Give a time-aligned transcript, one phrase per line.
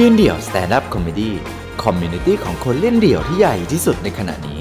[0.00, 4.58] ยืนเดี่ยว stand-up comedy community ของคนเล่นเดี่ยวที่ใหญ่ที่สุดในขณะนี้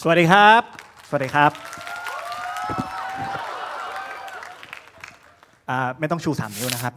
[0.00, 0.62] สวัสดีครับ
[1.08, 1.50] สวัสดีครับ
[5.70, 6.94] อ่าไม่ต้องชูสามนิ้วนะครับ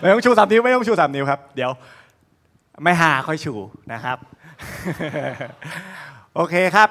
[0.00, 1.70] ไม่ต้องชูสามนิ้วไม่ต้องชูสามนิ้วครับ เดี๋ยว
[2.82, 3.54] ไม่ฮาค่อยชู
[3.92, 4.18] นะครับ
[6.34, 6.88] โอเคครับ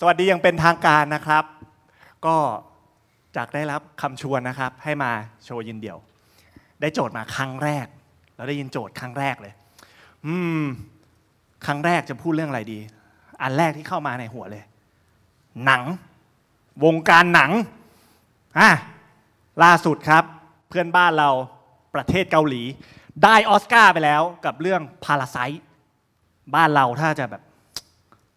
[0.00, 1.44] สวัสดียังเป็นทางการนะครับ
[2.26, 2.36] ก็
[3.36, 5.10] จากได้รับคำชวนนะครับ ให้มา
[5.46, 5.98] โชว์ยินเดี่ยว
[6.84, 7.86] ได้โจทย์มาครั้งแรก
[8.36, 9.54] เราได้ยินโจทย์ครั้งแรกเลย
[10.26, 10.62] อืม
[11.66, 12.78] ครั้งแรกจะพูดเรื่องอะไรดี
[13.42, 14.64] อันแรกที่เข้ามาในหัวเลย
[15.64, 15.82] หนัง
[16.84, 17.50] วงการหนัง
[18.58, 18.70] อะ
[19.62, 20.24] ล่าสุดครับ
[20.68, 21.30] เพื่อนบ้านเรา
[21.94, 22.62] ประเทศเกาหลี
[23.24, 25.38] ได้ออสการ์ไปแล้วกับเรื่องพาราไซ
[26.54, 27.42] บ้านเราถ้าจะแบบ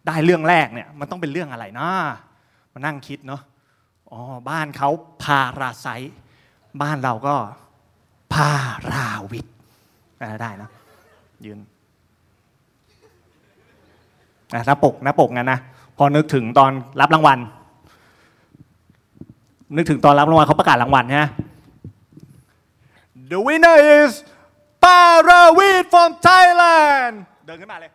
[0.06, 1.90] ได้เรื่องแรกเนี่ย มันต้องเป็นเรื่องอะไรนะ
[2.72, 3.42] มานั่งคิดเนาะ
[4.10, 4.90] อ๋อบ้านเขา
[5.22, 5.88] พาราไซ
[6.82, 7.34] บ้านเราก็
[8.32, 8.50] พา
[8.92, 9.46] ราวิท
[10.42, 10.70] ได้นะ
[11.44, 11.58] ยืน
[14.52, 15.60] อะหน้าปกหน้าปกงั้นนะ
[15.96, 17.38] พอนึกถึงตอนรับรางวัล
[19.76, 21.26] นึกถึงตอนรับรางวัลเขาประกาศรางวัลใช่ไหม
[23.30, 24.12] The winner is
[24.82, 27.14] Parawit from Thailand
[27.46, 27.90] เดินขึ้นมาเลย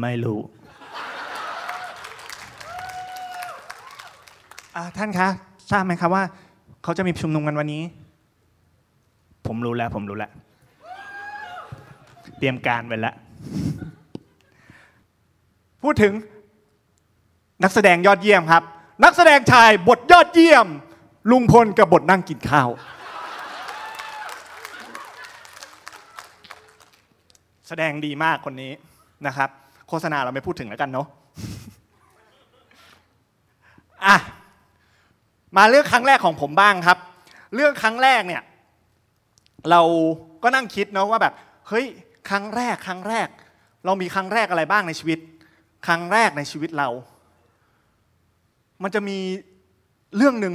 [0.00, 0.40] ไม่รู้
[4.76, 5.28] อ่าท่านคะ
[5.70, 6.24] ทราบไหมครับว่า
[6.82, 7.82] เขาจะมีชุมนุมกันวันนี้
[9.46, 10.30] ผมรู้แล้ว ผมรู้แล้ว
[12.38, 13.14] เตรียมการไว้แล้ว
[15.82, 16.12] พูดถึง
[17.62, 18.62] นักแสดงยอดเยี่ยมครับ
[19.04, 20.66] นักแสดงชายบทยอดเยี่ยม
[21.30, 22.68] ลุงพลกับบทนั่งกินข้าว
[27.68, 28.72] แสดงดีมากคนนี้
[29.26, 29.50] นะครับ
[29.88, 31.06] โฆษณาเราไม่พูดถึงแล้วกันเนาะ
[34.06, 34.16] อะ
[35.56, 36.98] มาเรื่องครั้งแรกของผมบ้างครับ
[37.54, 38.42] เรื่องครั้งแรกเนี่ย
[39.70, 39.82] เรา
[40.42, 41.34] ก็นั่งคิดเนาะว่าแบบ
[41.68, 41.86] เฮ้ย
[42.28, 43.28] ครั้งแรก ครั้งแรก
[43.84, 45.18] เรามีครั้งแรกอะไรบ้างในชีวิต
[45.86, 46.88] ครั้งแรกในชีวิตเรา
[48.82, 49.18] มันจะมี
[50.16, 50.54] เรื่องหนึ่ง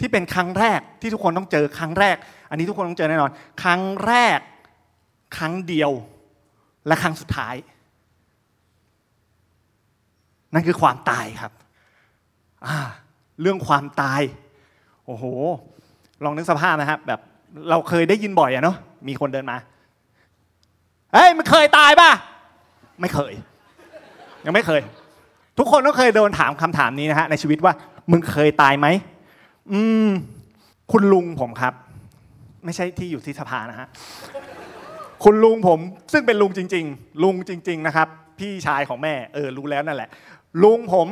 [0.00, 2.16] ที่เป็นครั้งแรกที่ทุกคนต้องเจอครั้งแรก
[2.50, 3.30] อันนี้ทุกคนต้องเจอแน่นอน
[3.62, 4.40] ครั้งแรก
[5.36, 5.90] ครั้งเดียว
[6.86, 7.54] และครั้งสุดท้าย
[10.54, 11.52] นั่นคือความตายครับ
[13.40, 14.20] เรื่องความตาย
[15.06, 15.24] โอ้โห
[16.24, 17.20] ลองนึกสภาพนะครับ แบบ
[17.70, 18.76] เราเคยได้ยินบ่อยอะเนาะ
[19.08, 19.56] มีคนเดินมา
[21.12, 22.10] เฮ้ยมันเคยตายป่ะ
[23.00, 23.32] ไม่เคย
[24.44, 24.80] ยังไม่เคย
[25.58, 27.72] ทุกคนก็เคยโดนถามคำถามนี้นะฮะในชีวิตว่า
[28.10, 28.86] มึงเคยตายไหม
[29.72, 30.08] อืม
[30.92, 31.74] คุณลุงผมครับ
[32.64, 33.88] ไม่ใช่ที่อยู่ที่สภานะฮะ
[35.24, 35.78] คุณลุงผม
[36.12, 40.10] ซึ่งเป็นลุงจริง ๆ ลุงจริง ๆ นะครับ พี่ชายของแม่เออรู้แล้วนั่นแหละ
[40.62, 41.08] ลุงผม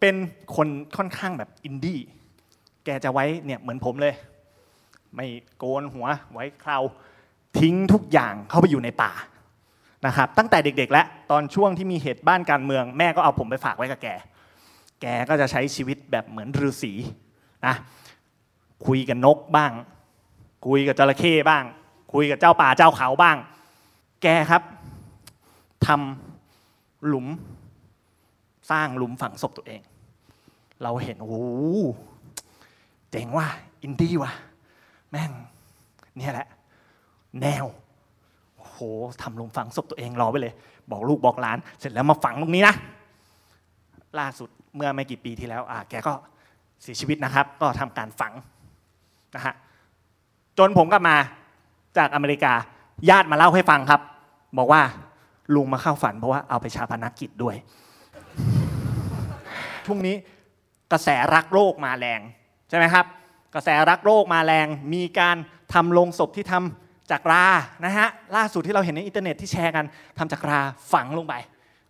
[0.00, 0.14] เป็น
[0.56, 2.00] คนค่อนข้างแบบอินดี้
[2.84, 4.14] แกจะไว้เนี่ยเหมือนผมเลย
[5.14, 5.26] ไม่
[5.58, 6.78] โกนหัวไว้เครา
[7.58, 9.12] ทิ้งทุกอย่างเข้าไปอยู่ในป่า
[10.06, 14.08] นะครับตั้งแต่เด็กๆ แล้วตอนช่วงที่มีเหตุบ้านการเมือง แม่ก็เอาผมไปฝากไว้กับแก
[15.00, 16.92] แกก็จะใช้ชีวิตแบบเหมือนฤาษี
[17.66, 17.74] นะ
[18.86, 19.72] คุยกับนกบ้าง
[20.66, 21.64] คุยกับจระเข้บ้าง
[22.12, 23.36] คุยกับเจ้าป่าเจ้าเขาบ้าง
[24.22, 24.62] แกครับ
[25.86, 27.26] ทำหลุม
[28.70, 29.80] สร้างลุมฝังศพตัวเอง
[30.82, 31.36] เราเห็นโอ้โห
[33.10, 33.46] เจ๋งว่ะ
[33.82, 34.32] อินดี้ว่ะ
[35.10, 35.30] แม่ง
[36.16, 36.46] เนี่ยแหละ
[37.40, 37.64] แนว
[38.56, 38.78] โอ้โห
[39.22, 40.54] ทำลุมฝังศพตัวเองรอไปเลย
[40.90, 42.74] บอกลูกบอกหลาน เสร็จแล้วมาฝังตรงนี้นะ
[44.18, 46.12] ล่าสุดเมื่อไม่กี่ปีที่แล้วอ่าแกก็
[46.82, 48.32] เสียชีวิตนะครับ ก็ทำการฝัง
[49.34, 49.54] นะฮะ
[50.58, 51.16] จนผมกลับมา
[51.98, 52.52] จากอเมริกา
[53.10, 54.00] ญาติมาเล่าให้ฟังครับ
[54.58, 54.82] บอกว่า
[55.54, 57.56] ลุงมาเข้าฝันเพราะว่าเอาไปชาปนกิจด้วย
[59.86, 60.16] ช่วงนี้
[60.92, 62.20] กระแสรักโลกมาแรง
[62.68, 63.06] ใช่ไหมครับ
[63.54, 65.36] กระแสรักโลกมาแรง มีการ
[65.74, 67.46] ทำโลงศพที่ทำจากรา
[67.84, 69.84] นะฮะล่าสุดที่เราเห็นในอินเทอร์เน็ตที่แชร์กัน
[70.18, 70.60] ทำจากรา
[70.92, 71.34] ฝังลงไป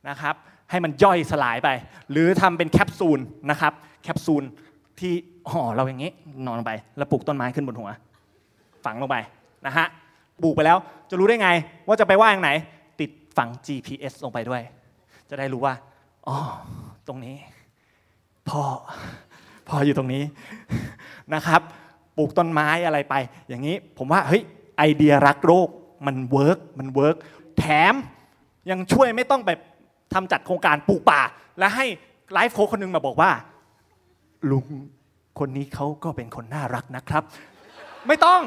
[0.09, 0.35] นะครับ
[0.71, 1.69] ให้มันย่อยสลายไป
[2.11, 3.21] หรือทำเป็นแคปซูล
[3.51, 3.73] นะครับ
[4.03, 4.45] แคปซูล
[5.01, 5.13] ที่
[5.51, 6.11] ห่อเราอย่างนี้
[6.47, 7.91] นอนลงไป แล้วปลูกต้นไม้ขึ้นบนหัว
[8.85, 9.17] ฝังลงไป
[9.67, 9.87] นะฮะ
[10.43, 10.79] ปลูกไปแล้ว
[11.11, 11.51] จะรู้ได้ไง
[11.87, 12.51] ว่าจะไปว่าอย่างไหน
[13.01, 14.63] ติดฝัง GPS ลงไปด้วย
[15.31, 15.75] จะได้รู้ว่า
[16.29, 16.37] อ๋อ
[17.07, 17.35] ตรงนี้
[18.51, 18.63] พ่อ
[19.69, 20.23] พ่ออยู่ตรงนี้
[21.35, 21.61] นะครับ
[22.17, 23.15] ปลูกต้นไม้อะไรไป
[23.49, 24.43] อย่างนี้ผมว่าเฮ้ย
[24.79, 25.69] ไอเดียรักโลก
[26.07, 27.17] มัน work มัน work
[27.59, 27.95] แถม
[28.71, 29.61] ยังช่วยไม่ต้องแบบ
[30.15, 31.21] ทำจัดโครงการปลูกป่า
[31.59, 31.87] และให้
[32.33, 33.31] life coach คนหนึงมาบอกว่า
[34.51, 34.67] ลุง
[35.39, 37.23] คนนี้เขาก็เป็นคนน่ารักนะครับ
[38.09, 38.41] ไม่ต้อง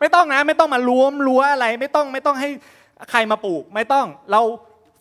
[0.00, 2.48] ไม่ต้องนะ ไม่ต้องมาล้วมรั้วอะไร ไม่ต้องไม่ต้องให้
[3.10, 4.40] ใครมาปลูก ไม่ต้องเรา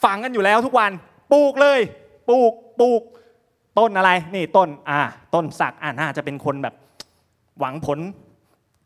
[0.04, 0.92] ฝังกันอยู่แล้วทุกวัน
[1.34, 1.80] ปลูกเลย
[2.30, 3.02] ปลูกปลูก
[3.78, 5.00] ต้นอะไรนี่ต้นอ่า
[5.34, 6.76] ต้นสักอ่าน่าจะเป็นคนแบบ
[7.60, 8.00] หวังผล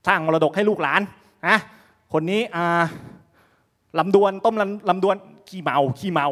[0.08, 1.02] สร้างมรดกให้ลูกหลาน
[1.48, 1.58] นะ
[2.14, 2.84] คนนี้อ่า
[4.00, 5.16] ลำดวนต้นลำลำดวน
[5.50, 6.28] ขี้เมาขี้เมา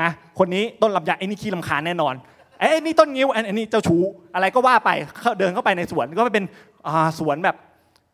[0.00, 2.14] นะคนนี้ต้นลำไยไอ้นี่ขี้ลำคาญแน่นอน
[2.58, 3.96] ไอ้นี่ต้นงิ้วอันอันนี้เจ้าชู
[4.34, 4.90] อะไรก็ว่าไป
[5.38, 6.44] เดินเข้าไปในสวนก็เป็น
[7.18, 7.56] สวนแบบ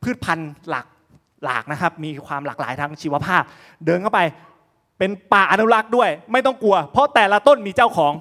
[0.02, 0.86] พืชพันธุ์หลาก
[1.44, 3.42] หลากนะครับ มีความหลากหลายทางชีวภาพ
[3.86, 4.20] เดินเข้าไป
[4.98, 8.12] เป็นป่าอนุรักษ์ด้วย ไม่ต้องกลัว เพราะแต่ละต้นมีเจ้าของ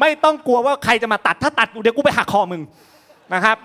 [0.00, 2.62] ไม่ต้องกลัวว่าใครจะมาตัดถ้าตัดกูเดี๋ยวกูไปหักคอมึง
[3.34, 3.56] นะครับ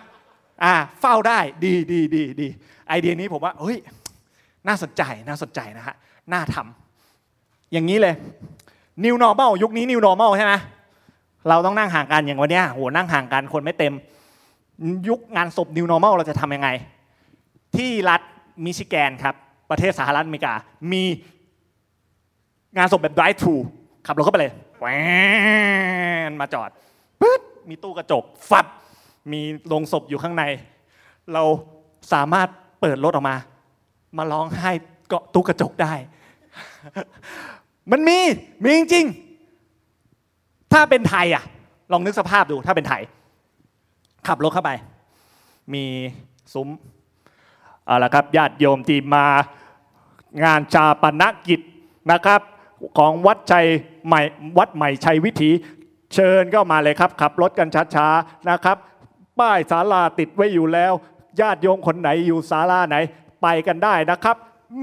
[0.64, 2.48] อ่าเฝ้าได้ดีดีดีดี
[2.88, 3.78] ไอเดียนี้ผมว่าเฮ้ย
[4.68, 5.96] น่าสนใจน่าสนใจนะฮะ
[6.34, 8.16] น่าทำอย่างนี้เลย
[9.04, 10.54] new normal ยุคนี้ new normal ใช่ไหม
[11.50, 13.94] เราต้องนั่งห่างกันอย่างวันเนี้ยโหนั่งห่างกันคนไม่เต็ม
[15.10, 16.70] ยุคงานศพ new normal เราจะทำยังไง
[17.76, 18.22] ที่รัฐ
[18.66, 19.36] มิชิแกนครับ
[19.70, 20.54] ประเทศสหรัฐอเมริกา
[20.92, 21.04] มี
[22.78, 23.56] งานศพแบบ drive thru
[24.08, 24.52] ขับรถเข้าไปเลย
[24.84, 24.94] แหว
[26.30, 26.70] นมาจอด
[27.22, 28.66] ปึ๊ดมีตู้กระจกฟับ
[29.32, 30.44] มีโลงศพอยู่ข้างใน
[31.34, 31.44] เรา
[32.14, 32.48] สามารถ
[32.82, 33.36] เปิดรถออกมา
[34.18, 34.72] มาร้องไห้
[35.08, 35.94] เกาะตู้กระจกได้
[37.92, 38.20] มันมี
[38.64, 41.44] มีจริงๆ ถ้าเป็นไทยอะ
[41.92, 43.02] ลองนึกสภาพดูถ้าเป็นไทย
[44.28, 44.72] ขับรถเข้าไป
[45.74, 45.86] มี
[46.54, 46.70] ซุ้ม
[47.86, 49.26] เอาละครับญาติโยมที่มา
[50.44, 51.62] งานชาปนกิจ
[52.12, 52.42] นะครับ
[52.98, 53.68] ของวัดชัย
[54.08, 54.22] ใหม่
[54.58, 55.52] วัดใหม่ชัยวิถี
[56.14, 58.78] เชิญก็มาเลยครับ ขับรถกันช้าๆนะครับ
[59.40, 60.94] ป้ายศาลาติดไว้อยู่แล้ว
[61.40, 62.98] ญาติโยมคนไหนอยู่ศาลาไหน
[63.42, 64.36] ไปกันได้นะครับ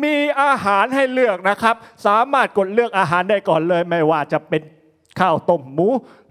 [0.02, 1.76] มีอาหารให้เลือกนะครับ
[2.06, 4.62] สามารถกดเลือกอาหารได้ก่อนเลย ไม่ว่าจะเป็น
[5.20, 5.88] ข้าวต้มหมู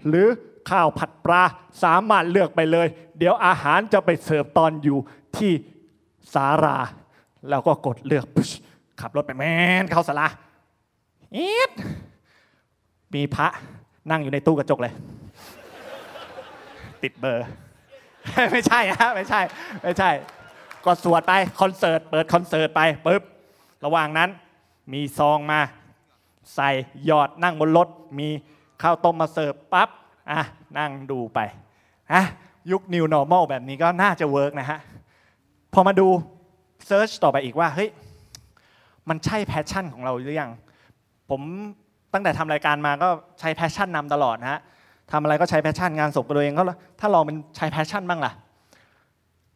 [0.08, 0.26] หรือ
[0.70, 1.42] ข้าวผัดปลา
[1.82, 2.86] สามารถเลือกไปเลย
[3.18, 4.98] เดี๋ยวอาหารจะไปเสิร์ฟตอนอยู่
[5.36, 5.52] ที่
[6.34, 6.78] ศาลา
[7.48, 8.24] แล้วก็กดเลือก
[9.00, 9.44] ขับรถไปแม
[9.82, 10.26] นเข้าศาลา
[11.36, 11.70] อีด
[13.14, 13.46] มีพระ
[14.10, 14.92] นั่งอยู่ในตู้กระจกเลย
[17.02, 17.46] ติดเบอร์
[18.52, 19.40] ไม่ใช่ฮะไม่ใช่
[19.82, 20.10] ไม่ใช่
[20.84, 23.22] ก็สวดไปคอนเสิร์ตเปิดคอนเสิร์ตไปปุ๊บ
[23.84, 24.28] ระหว่างนั้น
[24.92, 25.60] มีซองมา
[26.54, 26.70] ใส่
[27.04, 28.28] จอดนั่งบนรถ มี
[28.82, 29.88] ข้าวต้มมาเสิร์ฟปั๊บ
[30.30, 30.40] อะ
[30.78, 31.38] นั่งดูไป
[32.12, 32.22] อะ
[32.70, 34.78] ยุค New Normal แบบนี้ก็น่าจะ work นะฮะ
[35.74, 36.08] พอมาดู
[36.86, 37.90] search ต่อไปอีกว่า เฮ้ย
[39.08, 40.50] มันใช่ passion ของเราหรือยัง
[41.30, 41.40] ผม
[42.12, 43.08] ตั้งแต่ทำรายการมาก็
[43.40, 44.60] ใช้ passion นำตลอดนะฮะ
[45.12, 46.62] ทำอะไรก็ใช้ passion งานศพตัวเองก็
[47.00, 48.32] ถ้าลองเป็นใช้ passion บ้างล่ะ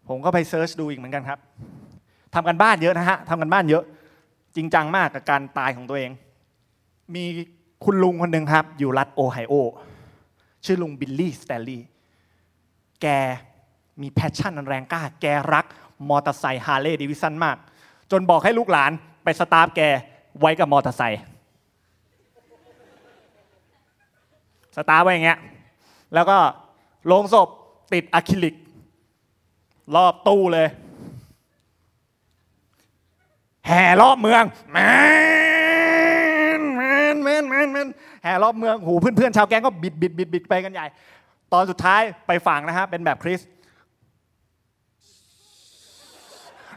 [0.09, 1.39] ผมก็ไป search ดูอีกเหมือนกันครับ
[2.35, 3.85] ทำกันบ้านเยอะนะฮะทำกันบ้านเยอะ
[4.57, 6.11] จริงจังมากกับการตายของตัวเอง
[7.15, 7.25] มี
[7.85, 9.55] คุณลุงคนหนึ่งครับ อยู่รัฐโอไฮโอ
[10.65, 11.87] ชื่อลุงบิลลี่สแตนลีย์
[13.03, 13.07] แก
[14.01, 15.67] มี passion อันแรงกล้า แกรัก
[16.09, 17.57] มอเตอร์ไซค์ Harley-Davidson มาก
[18.11, 18.93] จนบอกให้ลูกหลาน
[19.25, 19.81] ไป stuff แก
[20.41, 21.23] ไว้กับมอเตอร์ไซค์
[24.77, 25.39] stuff ไว้อย่างเงี้ย
[26.15, 26.39] แล้วก็
[27.07, 27.49] โลงศพ
[27.93, 28.55] ติดอะคริลิก
[29.95, 30.69] รอบตู้เลย
[33.67, 34.43] แห่รอบเมือง
[34.73, 34.79] แม
[36.59, 36.83] นแม
[37.15, 37.89] นแมนแมนแมน
[38.23, 40.87] แห่รอบเมืองหูเพื่อนๆชาวแก๊งก็บิดบิดบิดบิดไปกันใหญ่
[41.53, 43.41] ตอนสุดท้ายไปฝังนะฮะเป็นแบบคริส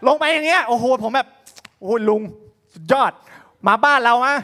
[0.07, 1.27] ลงไปอย่างเงี้ยโอ้โหผมแบบ
[1.79, 2.21] โอ้โหลุง
[2.73, 3.11] สุดยอด
[3.67, 4.35] มาบ้านเรามะ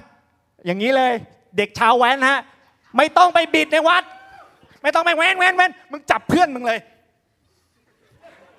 [0.66, 1.14] อย่างนี้เลย
[1.58, 2.40] เด็กชาวแว้นฮะ
[2.98, 4.04] ไม่ต้องไปบิดในวัด
[4.84, 6.80] ไม่ต้องไปแว้นแว้นแว้นมึงจับเพื่อนมึงเลย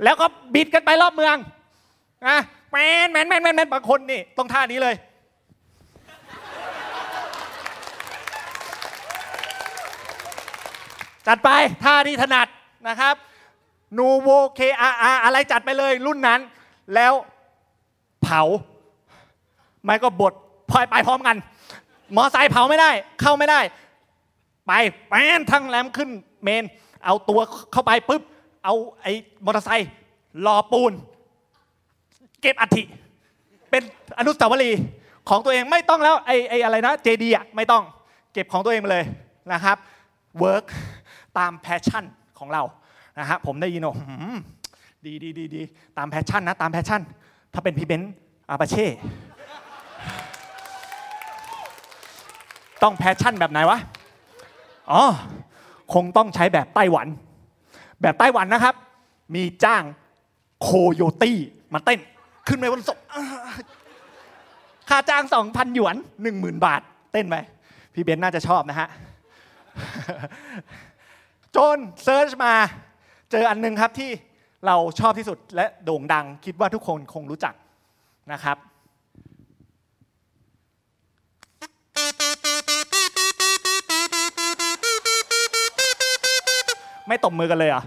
[0.04, 1.36] แล้วก็บิดกันไปรอบเมือง
[2.26, 2.38] นะ
[2.70, 2.76] แม
[3.06, 4.94] นแมนแมนแมนแมนบางคนนี่ต้องท่านี้เลย
[11.26, 11.50] จัดไป
[11.84, 12.48] ท่าที่ถนัด
[12.88, 13.14] นะครับ
[13.98, 14.90] นูโวเคอา
[15.24, 16.40] อะไรจัดไปเลยรุ่นนั้น
[16.94, 17.12] แล้ว
[18.22, 18.42] เผา
[19.84, 20.32] ไม่ก็บด
[20.70, 21.36] พลอยไปพร้อมกัน
[22.16, 23.60] มอไซค์เผาไม่ได้ เข้าไม่ได้
[24.66, 24.72] ไป
[25.08, 26.10] แป้นทั้งแรมขึ้น
[26.42, 26.64] เมน
[27.04, 27.40] เอาตัว
[27.72, 28.22] เข้าไปปุ๊บ
[28.64, 29.12] เอาไอ้
[29.44, 29.90] มอเตอร์ไซค์
[30.46, 30.92] รอปูน
[32.40, 32.82] เก็บอัฐิ
[33.70, 33.82] เป็น
[34.18, 34.80] อนุสาวรีย์
[35.28, 37.82] ของตัวเองไม่ต้องแล้วไอ้ไอ้อะไรนะเจดีอะไม่ต้อง
[38.32, 39.04] เก็บของตัวเองมาเลย
[39.52, 39.76] นะครับ
[40.38, 40.64] เวิร์ก
[41.38, 42.04] ตามแพชชั่น
[42.38, 42.62] ของเรา
[43.18, 43.96] นะฮะผมได้ยินว่า
[45.04, 45.62] ดีดีดีดี
[45.98, 47.02] ตามแพชชั่นนะตามแพชชั่น
[47.52, 48.12] ถ้าเป็นพี่เบนซ์
[48.50, 48.86] อาปาเช่
[52.82, 53.78] ต้อง passion แบบไหนวะ
[54.92, 55.04] อ๋อ
[55.94, 57.06] คงต้องใช้แบบไต้หวัน
[58.02, 58.74] แบบไต้หวันนะครับ
[59.34, 59.82] มีจ้าง
[60.62, 61.38] โคโยตี้
[61.72, 62.00] มาเต้น
[62.48, 62.98] ขึ้นไปบนศพ
[64.88, 66.80] ค่าจ้างสองพันหยวนหนึ่งหมื่นบาท
[67.12, 67.36] เต้นไป
[67.94, 68.88] พี่เบนน่าจะชอบนะฮะ
[71.56, 72.52] จน search มา
[73.30, 74.10] เจออันหนึงครับที่
[74.66, 77.54] เราชอบที่สุดและโด่งดังคิดว่าทุกคนคงรู้จัก
[78.32, 78.56] นะครับ
[87.08, 87.82] ไม่ตบมือกันเลยอะ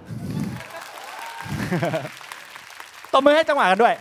[3.14, 3.96] ตบมือให้จังหวะกันด้วย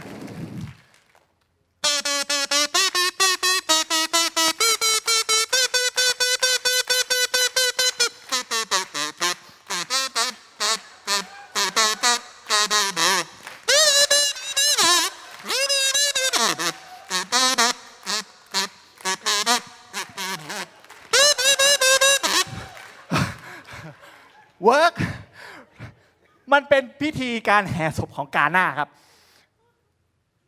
[27.02, 28.90] พิธีการแห่ศพของกาหน้าครับ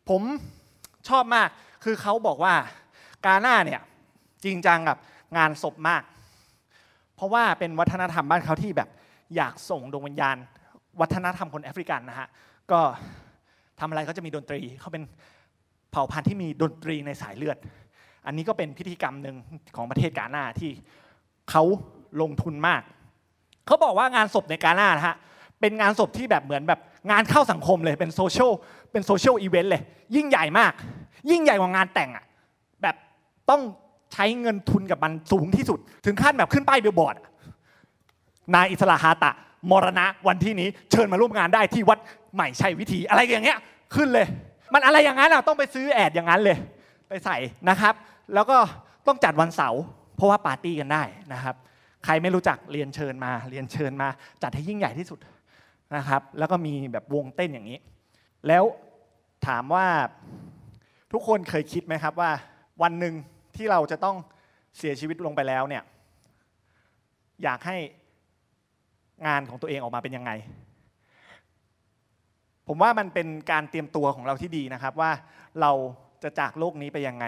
[0.09, 0.21] ผม
[1.09, 1.49] ชอบมาก
[1.83, 2.53] คือเขาบอกว่า
[3.25, 3.81] กาหน้าเนี่ย
[4.43, 4.97] จริงจังกับ
[5.37, 6.03] งานศพมาก
[7.15, 8.89] เพราะว่าเป็นวัฒนธรรมบ้านเขาที่แบบ
[9.35, 10.37] อยากส่งดวงวิญญาณ
[11.01, 12.27] วัฒนธรรมคนแอฟริกันนะฮะ
[12.71, 12.79] ก็
[13.79, 15.03] ทำอะไรก็จะมีดนตรีเขาเป็น
[15.91, 17.57] เผ่าพันธุ์ที่มีดนตรีในสายเลือด
[18.25, 19.35] อันนี้ก็เป็นพิธีกรรมหนึ่ง
[19.75, 20.71] ของประเทศกาหน้าที่
[21.51, 21.63] เขา
[22.21, 22.81] ลงทุนมาก
[23.65, 25.15] เขาบอกว่างานศพในกาหน้านะฮะ
[25.61, 26.79] เป็นงานศพที่แบบเหมือนแบบ
[27.11, 28.51] งานเข้าสังคมเลยเป็นโซเชียล
[28.91, 29.81] เป็น social event เลย
[30.15, 30.73] ยิ่งใหญ่มาก
[31.31, 32.25] ยิ่งใหญ่กว่างานแต่งอะ
[32.81, 32.95] แบบ
[33.49, 33.61] ต้อง
[34.13, 37.15] ใช้เงินทุนกับมันสูงที่สุด ถึงขั้นแบบขึ้นป้ายบิลบอร์ด
[38.55, 39.31] นายอิสระฮาตะ
[39.71, 41.99] มรณะวันที่นี้เชิญมาร่วมงานได้ที่วัด
[42.35, 43.57] ใหม่ชัยวิธีอะไรอย่างเงี้ย
[43.95, 44.27] ขึ้นเลย
[44.73, 46.57] มันอะไรอย่างนั้นอะต้องไปซื้อ ad อย่างนั้นเลย
[47.09, 47.37] ไปใส่
[47.69, 47.93] นะครับ
[48.33, 48.57] แล้วก็
[49.07, 49.81] ต้องจัดวันเสาร์
[50.15, 51.55] เพราะว่าปาร์ตี้กันได้นะครับ
[52.05, 54.07] ใครไม่รู้จักเรียนเชิญมา เรียนเชิญมา
[54.43, 55.19] จัดให้ยิ่งใหญ่ที่สุด
[55.95, 57.79] นะครับแล้วก็มีแบบวงเต้นอย่างนี้
[58.47, 58.63] แล้ว
[59.47, 59.87] ถามว่า
[61.11, 62.31] ทุกคนเคยคิดไหมครับว่า
[62.81, 63.13] วันหนึ่ง
[63.55, 64.17] ที่เราจะต้อง
[64.77, 65.83] เสียชีวิตลงไปแล้วเนี่ย
[67.43, 67.77] อยากให้
[69.27, 70.31] งานของตัวเองออกมาเป็นยังไง
[72.67, 75.11] ผมว่ามันเป็นการเตรียมตัวของเราที่ดีนะครับว่า
[75.61, 75.71] เรา
[76.23, 77.25] จะจากโลกนี้ไปยังไง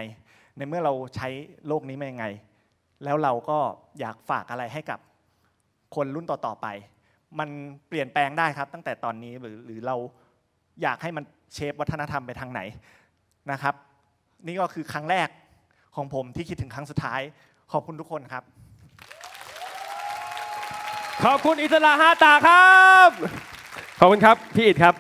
[0.58, 1.28] ในเมื่อเราใช้
[1.68, 2.26] โลกนี้มายังไง
[3.04, 3.58] แล้วเราก็
[4.00, 5.00] อยากฝากอะไรให้กับ
[5.96, 6.68] คนรุ่นต่อๆไป
[7.40, 7.50] มัน
[7.88, 9.96] เปลี่ยนแปลงได้ครับ ตั้งแต่ตอนนี้หรือหรือเรา
[10.82, 11.24] อยากให้มัน
[11.54, 12.62] เชฟวัฒนธรรมไปทางไหน
[13.52, 13.76] นะครับ
[14.48, 15.28] นี่ก็คือครั้งแรก
[15.96, 17.22] ของผมที่คิดถึงครั้งสุดท้าย
[17.72, 18.44] ขอบคุณทุกคนครับ
[21.24, 23.10] ขอบคุณอิสระฮาตาครับ
[24.00, 24.96] ขอบคุณครับ พี่อิดครับ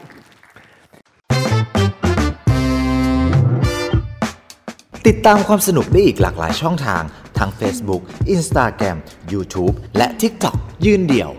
[5.07, 7.03] ติดตามความสนุกได้อีกหลากหลายช่องทาง
[7.38, 8.01] ทั้ง Facebook
[8.35, 8.97] Instagram
[9.33, 11.31] YouTube และ TikTok ยืนเดี่ยว